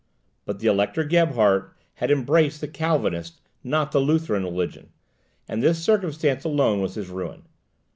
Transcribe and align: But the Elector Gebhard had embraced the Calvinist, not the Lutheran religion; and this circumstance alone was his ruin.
But 0.45 0.57
the 0.57 0.65
Elector 0.65 1.03
Gebhard 1.03 1.69
had 1.93 2.09
embraced 2.09 2.59
the 2.59 2.67
Calvinist, 2.67 3.39
not 3.63 3.91
the 3.91 3.99
Lutheran 3.99 4.43
religion; 4.43 4.89
and 5.47 5.61
this 5.61 5.77
circumstance 5.83 6.43
alone 6.43 6.81
was 6.81 6.95
his 6.95 7.09
ruin. 7.09 7.43